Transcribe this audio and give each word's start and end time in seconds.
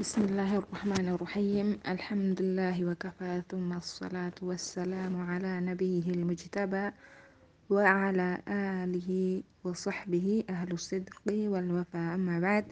بسم 0.00 0.32
الله 0.32 0.64
الرحمن 0.64 1.06
الرحيم. 1.12 1.84
الحمد 1.84 2.40
لله 2.40 2.76
وكفى 2.88 3.44
ثم 3.52 3.68
الصلاة 3.72 4.32
والسلام 4.40 5.12
على 5.12 5.60
نبيه 5.60 6.16
المجتبى 6.16 6.86
وعلى 7.68 8.40
آله 8.48 9.10
وصحبه 9.64 10.44
أهل 10.48 10.72
الصدق 10.72 11.20
والوفاء. 11.28 12.14
أما 12.16 12.40
بعد 12.40 12.64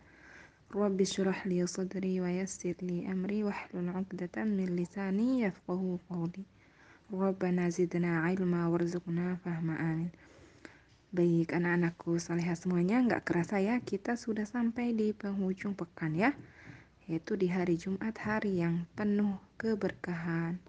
رب 0.72 1.00
اشرح 1.00 1.46
لي 1.46 1.68
صدري 1.68 2.20
ويسر 2.20 2.74
لي 2.80 3.12
أمري 3.12 3.44
واحلل 3.44 3.88
عقدة 3.88 4.44
من 4.48 4.64
لساني 4.80 5.44
يفقه 5.44 5.98
قولي. 6.08 6.44
ربنا 7.12 7.68
زدنا 7.68 8.24
علما 8.24 8.72
وارزقنا 8.72 9.36
فهما. 9.44 9.74
آمين. 9.76 10.12
Baik 11.12 11.52
anak-anakku 11.52 12.16
salihah 12.20 12.56
semuanya, 12.56 13.04
nggak 13.04 13.24
kerasa 13.28 13.60
ya 13.60 13.76
kita 13.84 14.16
sudah 14.16 14.48
sampai 14.48 14.96
di 14.96 15.12
penghujung 15.12 15.76
pekan 15.76 16.16
ya. 16.16 16.32
Yaitu 17.08 17.40
di 17.40 17.48
hari 17.48 17.80
Jumat 17.80 18.20
hari 18.20 18.60
yang 18.60 18.84
penuh 18.92 19.40
keberkahan. 19.56 20.60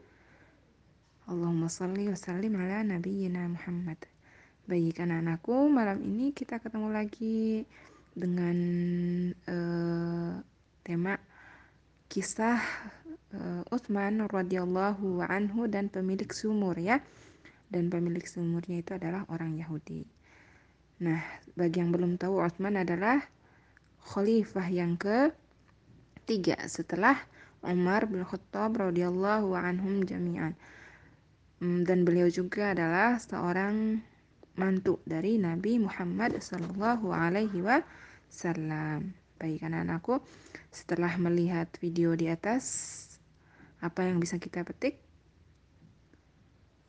Allahumma 1.27 1.67
salli 1.67 2.07
wa 2.07 2.16
sallim 2.16 2.55
ala 2.55 2.80
nabiyyina 2.81 3.43
Muhammad. 3.52 3.99
Baik 4.66 5.03
anak-anakku, 5.03 5.67
malam 5.67 5.99
ini 5.99 6.31
kita 6.31 6.63
ketemu 6.63 6.95
lagi 6.95 7.67
dengan 8.16 8.57
uh, 9.52 10.39
tema 10.88 11.20
kisah 12.07 12.63
uh, 13.35 13.73
Utsman 13.75 14.23
radhiyallahu 14.25 15.19
anhu 15.27 15.67
dan 15.67 15.91
pemilik 15.91 16.31
sumur 16.31 16.80
ya. 16.80 17.03
Dan 17.69 17.91
pemilik 17.91 18.23
sumurnya 18.25 18.81
itu 18.81 18.95
adalah 18.95 19.27
orang 19.30 19.59
Yahudi. 19.59 20.08
Nah, 21.03 21.21
bagi 21.53 21.83
yang 21.83 21.91
belum 21.94 22.16
tahu 22.16 22.41
Utsman 22.41 22.80
adalah 22.80 23.21
khalifah 24.08 24.66
yang 24.71 24.97
ke 24.97 25.35
tiga 26.29 26.61
setelah 26.69 27.17
Umar 27.65 28.05
bin 28.05 28.21
Khattab 28.21 28.77
radhiyallahu 28.77 29.58
anhum 29.58 30.05
jami'an. 30.05 30.53
Hmm, 31.58 31.81
dan 31.81 32.05
beliau 32.05 32.30
juga 32.30 32.77
adalah 32.77 33.17
seorang 33.17 33.97
mantu 34.53 35.02
dari 35.09 35.41
Nabi 35.41 35.81
Muhammad 35.81 36.38
sallallahu 36.38 37.09
alaihi 37.09 37.66
wasallam. 37.66 39.17
Baik 39.41 39.66
anak-anakku, 39.66 40.21
setelah 40.69 41.17
melihat 41.17 41.66
video 41.81 42.13
di 42.13 42.30
atas, 42.30 42.95
apa 43.81 44.05
yang 44.05 44.21
bisa 44.21 44.38
kita 44.38 44.61
petik? 44.61 45.02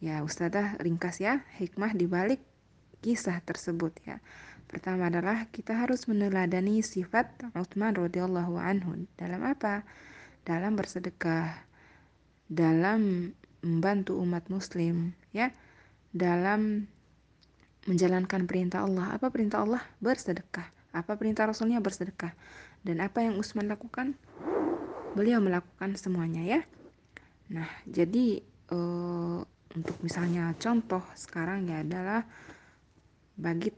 Ya, 0.05 0.21
Ustazah 0.21 0.77
ringkas 0.85 1.23
ya, 1.23 1.47
hikmah 1.57 1.97
di 1.97 2.05
balik 2.05 2.45
kisah 3.01 3.41
tersebut 3.41 3.97
ya. 4.05 4.21
Pertama 4.71 5.11
adalah 5.11 5.51
kita 5.51 5.75
harus 5.75 6.07
meneladani 6.07 6.79
sifat 6.79 7.27
Utsman 7.59 7.91
radhiyallahu 7.99 8.55
anhu 8.55 9.03
dalam 9.19 9.43
apa? 9.43 9.83
Dalam 10.47 10.79
bersedekah, 10.79 11.67
dalam 12.47 13.35
membantu 13.67 14.15
umat 14.23 14.47
muslim, 14.47 15.11
ya. 15.35 15.51
Dalam 16.15 16.87
menjalankan 17.91 18.47
perintah 18.47 18.87
Allah. 18.87 19.11
Apa 19.19 19.35
perintah 19.35 19.67
Allah? 19.67 19.83
Bersedekah. 19.99 20.71
Apa 20.95 21.19
perintah 21.19 21.51
Rasulnya? 21.51 21.83
Bersedekah. 21.83 22.31
Dan 22.87 23.03
apa 23.03 23.27
yang 23.27 23.43
Utsman 23.43 23.67
lakukan? 23.67 24.15
Beliau 25.19 25.43
melakukan 25.43 25.99
semuanya 25.99 26.47
ya. 26.47 26.61
Nah, 27.51 27.67
jadi 27.91 28.39
uh, 28.71 29.43
untuk 29.75 29.99
misalnya 30.03 30.55
contoh 30.63 31.03
sekarang 31.19 31.67
ya 31.67 31.83
adalah 31.83 32.23
bagi 33.35 33.75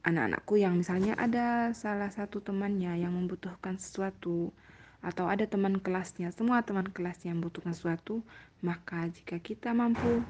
anak-anakku 0.00 0.56
yang 0.56 0.80
misalnya 0.80 1.12
ada 1.20 1.76
salah 1.76 2.08
satu 2.08 2.40
temannya 2.40 2.96
yang 3.00 3.12
membutuhkan 3.12 3.76
sesuatu 3.76 4.52
atau 5.00 5.28
ada 5.28 5.48
teman 5.48 5.80
kelasnya, 5.80 6.28
semua 6.32 6.60
teman 6.60 6.88
kelasnya 6.92 7.32
yang 7.32 7.40
membutuhkan 7.40 7.72
sesuatu, 7.72 8.20
maka 8.60 9.08
jika 9.08 9.40
kita 9.40 9.72
mampu 9.72 10.20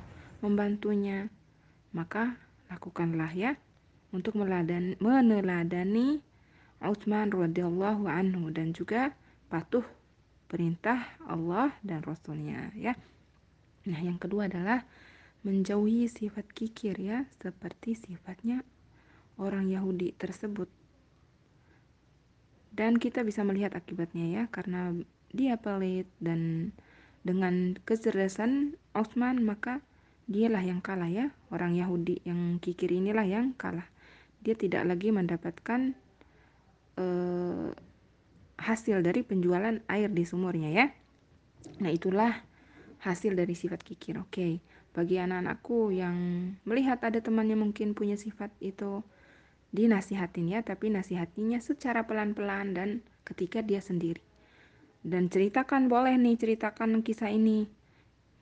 membantunya, 0.43 1.27
maka 1.91 2.39
lakukanlah 2.71 3.35
ya 3.35 3.59
untuk 4.15 4.39
meneladani 4.39 6.23
Utsman 6.81 7.29
radhiyallahu 7.29 8.09
anhu 8.09 8.49
dan 8.55 8.73
juga 8.73 9.13
patuh 9.53 9.85
perintah 10.49 11.03
Allah 11.29 11.75
dan 11.85 12.01
Rasulnya 12.01 12.73
ya. 12.73 12.97
Nah 13.85 14.01
yang 14.01 14.17
kedua 14.17 14.49
adalah 14.49 14.87
menjauhi 15.45 16.09
sifat 16.09 16.49
kikir 16.53 16.97
ya 16.97 17.29
seperti 17.41 17.97
sifatnya 17.97 18.65
orang 19.41 19.73
Yahudi 19.73 20.13
tersebut. 20.21 20.69
Dan 22.71 23.01
kita 23.01 23.25
bisa 23.25 23.43
melihat 23.43 23.75
akibatnya 23.75 24.29
ya, 24.29 24.43
karena 24.53 24.95
dia 25.33 25.59
pelit 25.59 26.07
dan 26.21 26.71
dengan 27.27 27.77
kecerdasan 27.83 28.77
Osman 28.97 29.43
maka 29.43 29.83
dialah 30.31 30.63
yang 30.63 30.79
kalah 30.79 31.11
ya, 31.11 31.35
orang 31.51 31.75
Yahudi 31.75 32.23
yang 32.23 32.63
kikir 32.63 32.93
inilah 32.93 33.27
yang 33.27 33.57
kalah. 33.59 33.89
Dia 34.45 34.55
tidak 34.55 34.87
lagi 34.87 35.11
mendapatkan 35.11 35.93
uh, 36.97 37.75
hasil 38.61 39.01
dari 39.03 39.25
penjualan 39.25 39.81
air 39.89 40.09
di 40.13 40.25
sumurnya 40.25 40.71
ya. 40.71 40.87
Nah 41.83 41.91
itulah 41.91 42.45
hasil 43.01 43.35
dari 43.35 43.57
sifat 43.57 43.81
kikir. 43.83 44.21
Oke, 44.21 44.61
bagi 44.93 45.17
anak-anakku 45.17 45.93
yang 45.93 46.17
melihat 46.69 47.01
ada 47.05 47.19
temannya 47.19 47.57
mungkin 47.57 47.97
punya 47.97 48.15
sifat 48.21 48.53
itu 48.61 49.01
dinasihatin 49.71 50.51
ya 50.51 50.61
tapi 50.67 50.91
nasihatinya 50.91 51.63
secara 51.63 52.05
pelan-pelan 52.07 52.75
dan 52.75 52.89
ketika 53.23 53.63
dia 53.63 53.79
sendiri. 53.79 54.23
Dan 55.01 55.33
ceritakan 55.33 55.89
boleh 55.89 56.19
nih 56.21 56.37
ceritakan 56.37 57.01
kisah 57.01 57.33
ini. 57.33 57.71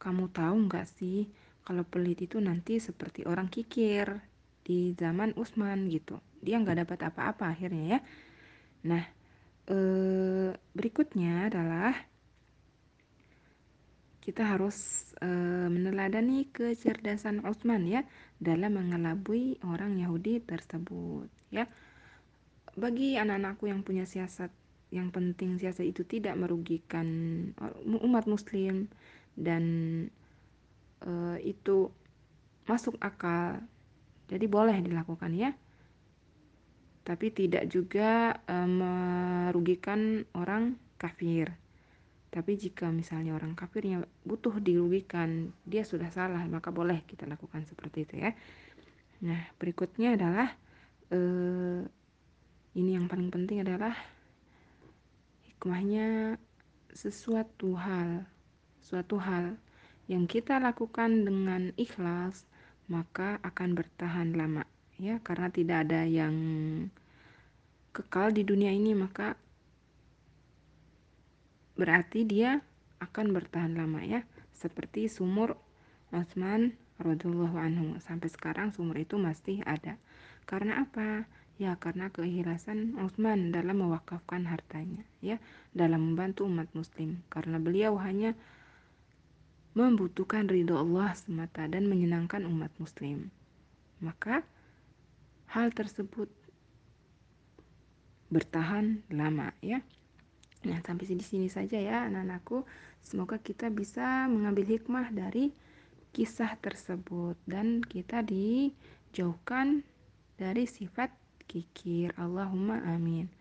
Kamu 0.03 0.33
tahu 0.35 0.67
nggak 0.67 0.87
sih 0.99 1.29
kalau 1.63 1.85
pelit 1.87 2.25
itu 2.25 2.41
nanti 2.41 2.81
seperti 2.83 3.29
orang 3.29 3.47
kikir 3.53 4.19
di 4.65 4.97
zaman 4.97 5.37
Usman 5.39 5.87
gitu? 5.93 6.19
Dia 6.43 6.59
nggak 6.59 6.89
dapat 6.89 6.99
apa-apa 7.13 7.55
akhirnya 7.55 7.99
ya. 7.99 8.01
Nah 8.89 9.05
ee, 9.69 10.57
berikutnya 10.73 11.53
adalah 11.53 11.95
kita 14.29 14.45
harus 14.45 15.09
e, 15.25 15.29
meneladani 15.73 16.53
kecerdasan 16.53 17.49
Utsman 17.49 17.89
ya 17.89 18.05
dalam 18.37 18.77
mengelabui 18.77 19.57
orang 19.65 19.97
Yahudi 19.97 20.45
tersebut 20.45 21.33
ya. 21.49 21.65
Bagi 22.77 23.17
anak-anakku 23.17 23.73
yang 23.73 23.81
punya 23.81 24.05
siasat 24.05 24.53
yang 24.93 25.09
penting 25.09 25.57
siasat 25.57 25.89
itu 25.89 26.05
tidak 26.05 26.37
merugikan 26.37 27.09
umat 28.05 28.29
muslim 28.29 28.93
dan 29.33 29.65
e, 31.01 31.13
itu 31.49 31.89
masuk 32.69 33.01
akal. 33.01 33.65
Jadi 34.29 34.45
boleh 34.45 34.77
dilakukan 34.85 35.33
ya. 35.33 35.57
Tapi 37.01 37.33
tidak 37.33 37.65
juga 37.73 38.37
e, 38.45 38.57
merugikan 38.69 40.21
orang 40.37 40.77
kafir. 41.01 41.49
Tapi 42.29 42.61
jika 42.61 42.93
misalnya 42.93 43.33
orang 43.33 43.57
kafirnya 43.57 44.05
butuh 44.29 44.61
dirugikan, 44.61 45.49
dia 45.65 45.81
sudah 45.81 46.13
salah, 46.13 46.45
maka 46.45 46.69
boleh 46.69 47.01
kita 47.09 47.25
lakukan 47.25 47.65
seperti 47.65 48.05
itu 48.05 48.15
ya. 48.21 48.37
Nah, 49.25 49.41
berikutnya 49.57 50.15
adalah 50.15 50.53
eh, 51.09 51.81
ini 52.77 52.91
yang 52.95 53.09
paling 53.09 53.33
penting 53.33 53.65
adalah 53.65 53.97
hikmahnya 55.49 56.37
sesuatu 56.93 57.75
hal, 57.81 58.29
suatu 58.85 59.17
hal 59.17 59.57
yang 60.07 60.29
kita 60.29 60.61
lakukan 60.61 61.25
dengan 61.25 61.73
ikhlas, 61.81 62.45
maka 62.93 63.41
akan 63.41 63.73
bertahan 63.73 64.37
lama 64.37 64.69
ya, 65.01 65.17
karena 65.25 65.49
tidak 65.49 65.89
ada 65.89 66.05
yang 66.05 66.37
kekal 67.97 68.31
di 68.31 68.45
dunia 68.45 68.71
ini, 68.71 68.93
maka 68.93 69.35
berarti 71.79 72.27
dia 72.27 72.61
akan 72.99 73.31
bertahan 73.33 73.79
lama 73.79 74.03
ya. 74.03 74.27
Seperti 74.53 75.07
sumur 75.07 75.55
Utsman 76.11 76.75
radhiyallahu 76.99 77.55
anhu. 77.55 77.87
Sampai 78.03 78.29
sekarang 78.29 78.75
sumur 78.75 78.99
itu 78.99 79.15
masih 79.17 79.63
ada. 79.63 79.95
Karena 80.45 80.83
apa? 80.83 81.31
Ya 81.59 81.79
karena 81.79 82.11
keikhlasan 82.11 82.99
Utsman 82.99 83.55
dalam 83.55 83.79
mewakafkan 83.79 84.51
hartanya 84.51 85.07
ya. 85.23 85.39
Dalam 85.71 86.13
membantu 86.13 86.51
umat 86.51 86.67
muslim. 86.75 87.23
Karena 87.31 87.63
beliau 87.63 87.95
hanya 88.03 88.35
membutuhkan 89.79 90.51
ridho 90.51 90.75
Allah 90.75 91.15
semata 91.15 91.71
dan 91.71 91.87
menyenangkan 91.87 92.43
umat 92.51 92.75
muslim. 92.83 93.31
Maka 94.03 94.43
hal 95.55 95.71
tersebut 95.71 96.27
bertahan 98.29 99.01
lama 99.09 99.55
ya 99.65 99.81
Nah, 100.69 100.85
sampai 100.85 101.09
di 101.17 101.25
sini 101.25 101.49
saja 101.49 101.81
ya 101.81 102.05
anak-anakku. 102.05 102.69
Semoga 103.01 103.41
kita 103.41 103.73
bisa 103.73 104.29
mengambil 104.29 104.69
hikmah 104.69 105.09
dari 105.09 105.51
kisah 106.13 106.61
tersebut 106.61 107.41
dan 107.49 107.81
kita 107.81 108.21
dijauhkan 108.21 109.81
dari 110.37 110.69
sifat 110.69 111.09
kikir. 111.49 112.13
Allahumma 112.21 112.85
amin. 112.85 113.33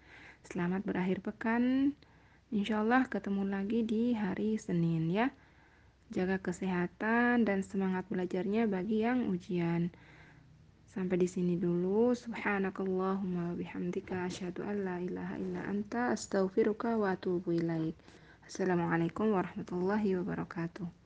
Selamat 0.47 0.88
berakhir 0.88 1.19
pekan. 1.19 1.91
Insya 2.47 2.79
Allah 2.79 3.03
ketemu 3.12 3.44
lagi 3.44 3.83
di 3.83 4.15
hari 4.15 4.56
Senin 4.56 5.12
ya. 5.12 5.27
Jaga 6.07 6.39
kesehatan 6.39 7.44
dan 7.44 7.68
semangat 7.68 8.07
belajarnya 8.07 8.71
bagi 8.71 9.03
yang 9.03 9.27
ujian. 9.27 9.91
Sampai 10.97 11.21
di 11.21 11.29
sini 11.29 11.53
dulu. 11.61 12.17
Subhanakallahumma 12.17 13.53
bihamdika 13.53 14.25
asyhadu 14.25 14.65
an 14.65 14.81
la 14.81 14.97
ilaha 14.97 15.38
illa 15.38 15.61
anta 15.69 16.09
astaghfiruka 16.09 16.97
wa 16.97 17.13
atubu 17.13 17.53
ilaik. 17.53 17.94
Assalamualaikum 18.49 19.29
warahmatullahi 19.29 20.17
wabarakatuh. 20.17 20.96